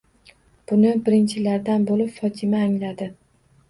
Buni 0.71 0.93
birinchilardan 1.11 1.87
bo'lib 1.93 2.13
Fotima 2.19 2.67
angladi. 2.69 3.15